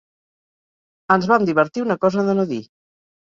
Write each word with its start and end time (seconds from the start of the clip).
Ens 1.15 1.27
vam 1.33 1.45
divertir 1.51 1.85
una 1.85 1.99
cosa 2.07 2.25
de 2.31 2.37
no 2.41 2.47
dir. 2.55 2.61